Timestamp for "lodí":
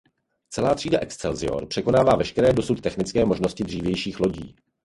4.19-4.55